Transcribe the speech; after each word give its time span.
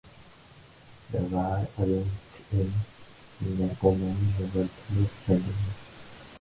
The 1.11 1.19
war 1.25 1.67
against 1.77 2.49
the 2.49 2.65
Marcomanni 3.43 4.33
nevertheless 4.39 5.11
continued. 5.27 5.53